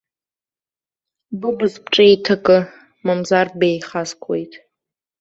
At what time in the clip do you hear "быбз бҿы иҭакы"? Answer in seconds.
1.39-2.59